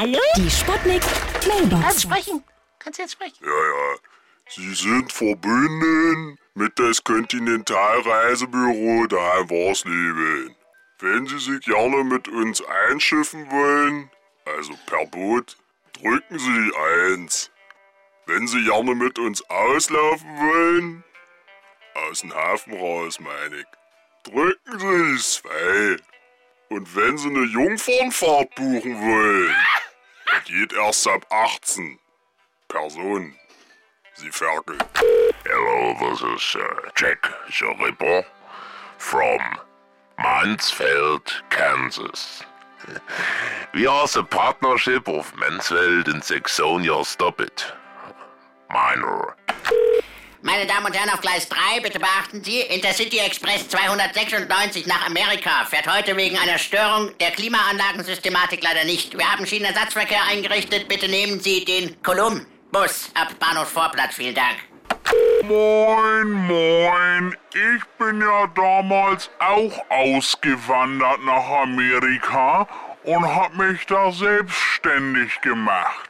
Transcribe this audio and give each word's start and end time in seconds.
Hallo? 0.00 0.18
Die 0.34 0.50
Sputnik 0.50 1.02
Mailbox. 1.46 1.82
Kannst 1.82 2.02
sprechen? 2.04 2.42
Kannst 2.78 2.98
jetzt 2.98 3.12
sprechen? 3.12 3.36
Ja, 3.42 3.50
ja. 3.50 3.96
Sie 4.48 4.74
sind 4.74 5.12
verbunden 5.12 6.38
mit 6.54 6.78
das 6.78 7.04
Kontinentalreisebüro 7.04 9.06
daheim 9.08 9.50
Warsleben. 9.50 10.56
Wenn 11.00 11.26
Sie 11.26 11.38
sich 11.38 11.60
gerne 11.66 12.02
mit 12.02 12.28
uns 12.28 12.62
einschiffen 12.88 13.50
wollen, 13.50 14.10
also 14.46 14.72
per 14.86 15.04
Boot, 15.04 15.58
drücken 15.92 16.38
Sie 16.38 16.50
die 16.50 16.72
1. 17.12 17.50
Wenn 18.24 18.46
Sie 18.46 18.64
gerne 18.64 18.94
mit 18.94 19.18
uns 19.18 19.42
auslaufen 19.50 20.34
wollen, 20.38 21.04
aus 22.08 22.22
dem 22.22 22.34
Hafen 22.34 22.72
raus, 22.72 23.20
meine 23.20 23.56
ich, 23.56 23.66
drücken 24.32 24.78
Sie 24.78 25.12
die 25.12 25.18
2. 25.18 25.96
Und 26.70 26.96
wenn 26.96 27.18
Sie 27.18 27.28
eine 27.28 27.44
Jungfernfahrt 27.44 28.54
buchen 28.54 28.98
wollen, 28.98 29.54
die 30.46 30.52
geht 30.52 30.72
erst 30.72 31.06
ab 31.08 31.26
18 31.30 31.98
Personen. 32.68 33.36
Sie 34.14 34.30
ferkel. 34.30 34.78
Hello, 35.44 35.94
this 35.98 36.22
is 36.22 36.56
uh, 36.56 36.90
Jack 36.96 37.32
the 37.48 37.82
Ripper 37.82 38.24
from 38.98 39.40
Mansfeld, 40.18 41.42
Kansas. 41.50 42.42
We 43.74 43.86
are 43.86 44.06
the 44.06 44.24
partnership 44.24 45.08
of 45.08 45.32
Mansfeld 45.34 46.08
and 46.08 46.22
Saxonia 46.22 47.04
Stop 47.04 47.40
It. 47.40 47.64
Minor. 48.70 49.36
Meine 50.42 50.66
Damen 50.66 50.86
und 50.86 50.96
Herren, 50.96 51.10
auf 51.10 51.20
Gleis 51.20 51.46
3, 51.50 51.80
bitte 51.82 52.00
beachten 52.00 52.42
Sie, 52.42 52.60
Intercity 52.62 53.18
Express 53.18 53.68
296 53.68 54.86
nach 54.86 55.06
Amerika 55.06 55.66
fährt 55.68 55.86
heute 55.86 56.16
wegen 56.16 56.38
einer 56.38 56.56
Störung 56.56 57.10
der 57.18 57.30
Klimaanlagensystematik 57.32 58.62
leider 58.62 58.84
nicht. 58.84 59.18
Wir 59.18 59.30
haben 59.30 59.46
Schienenersatzverkehr 59.46 60.24
eingerichtet. 60.30 60.88
Bitte 60.88 61.08
nehmen 61.08 61.40
Sie 61.40 61.66
den 61.66 62.02
Kolumn-Bus 62.02 63.10
ab 63.12 63.34
Bahnhof 63.38 63.68
Vorplatz. 63.68 64.14
Vielen 64.14 64.34
Dank. 64.34 64.56
Moin, 65.42 66.32
moin. 66.32 67.36
Ich 67.52 67.84
bin 67.98 68.22
ja 68.22 68.46
damals 68.54 69.28
auch 69.40 69.90
ausgewandert 69.90 71.22
nach 71.22 71.50
Amerika 71.62 72.66
und 73.02 73.26
hab 73.26 73.54
mich 73.56 73.84
da 73.84 74.10
selbstständig 74.10 75.38
gemacht. 75.42 76.09